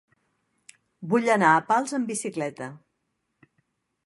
Vull 1.11 1.29
anar 1.35 1.51
a 1.57 1.61
Pals 1.69 1.95
amb 1.99 2.11
bicicleta. 2.13 2.71